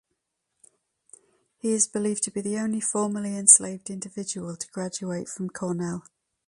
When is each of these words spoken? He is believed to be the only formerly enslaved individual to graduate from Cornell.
He 1.59 1.73
is 1.73 1.87
believed 1.87 2.23
to 2.23 2.31
be 2.31 2.41
the 2.41 2.57
only 2.57 2.79
formerly 2.81 3.37
enslaved 3.37 3.91
individual 3.91 4.55
to 4.55 4.67
graduate 4.71 5.29
from 5.29 5.51
Cornell. 5.51 6.05